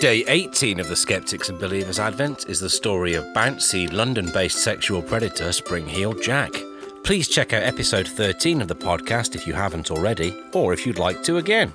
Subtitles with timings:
[0.00, 4.64] Day 18 of the Skeptics and Believers Advent is the story of bouncy London based
[4.64, 6.52] sexual predator springheeled Jack.
[7.04, 10.98] Please check out episode 13 of the podcast if you haven't already, or if you'd
[10.98, 11.74] like to again.